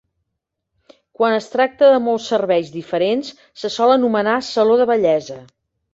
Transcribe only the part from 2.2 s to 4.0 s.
serveis diferents se sol